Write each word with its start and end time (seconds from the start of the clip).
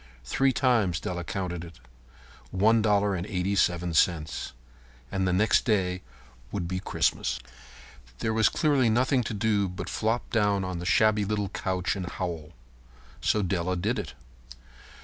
Three 0.25 0.51
times 0.51 0.99
Della 0.99 1.23
counted 1.23 1.63
it. 1.63 1.77
One 2.49 2.81
dollar 2.81 3.13
and 3.13 3.27
eighty 3.27 3.53
seven 3.55 3.93
cents. 3.93 4.53
And 5.11 5.27
the 5.27 5.31
next 5.31 5.63
day 5.63 6.01
would 6.51 6.67
be 6.67 6.79
Christmas. 6.79 7.39
There 8.17 8.33
was 8.33 8.49
clearly 8.49 8.89
nothing 8.89 9.21
to 9.25 9.35
do 9.35 9.69
but 9.69 9.89
flop 9.91 10.27
down 10.31 10.63
on 10.65 10.79
the 10.79 10.87
shabby 10.87 11.23
little 11.23 11.49
couch 11.49 11.95
and 11.95 12.07
howl. 12.09 12.53
So 13.21 13.43
Della 13.43 13.75
did 13.75 13.99
it. 13.99 14.13